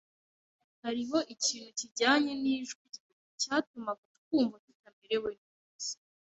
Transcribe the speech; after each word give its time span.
Hariho 0.83 1.17
ikintu 1.33 1.69
kijyanye 1.79 2.31
nijwi 2.41 2.83
rye 2.95 3.03
cyatumaga 3.41 4.03
twumva 4.23 4.55
tutamerewe 4.65 5.29
neza. 5.57 5.93